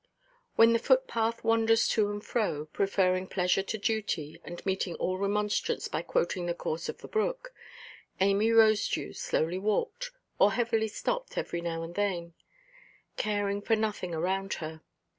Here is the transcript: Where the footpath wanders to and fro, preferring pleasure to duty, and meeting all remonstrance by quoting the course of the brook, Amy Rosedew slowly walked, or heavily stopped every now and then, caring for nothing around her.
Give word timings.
Where 0.55 0.65
the 0.67 0.79
footpath 0.79 1.43
wanders 1.43 1.87
to 1.89 2.09
and 2.09 2.25
fro, 2.25 2.65
preferring 2.73 3.27
pleasure 3.27 3.61
to 3.61 3.77
duty, 3.77 4.41
and 4.43 4.65
meeting 4.65 4.95
all 4.95 5.19
remonstrance 5.19 5.87
by 5.87 6.01
quoting 6.01 6.47
the 6.47 6.55
course 6.55 6.89
of 6.89 6.97
the 6.97 7.07
brook, 7.07 7.53
Amy 8.19 8.49
Rosedew 8.49 9.13
slowly 9.15 9.59
walked, 9.59 10.09
or 10.39 10.53
heavily 10.53 10.87
stopped 10.87 11.37
every 11.37 11.61
now 11.61 11.83
and 11.83 11.93
then, 11.93 12.33
caring 13.15 13.61
for 13.61 13.75
nothing 13.75 14.15
around 14.15 14.55
her. 14.55 14.81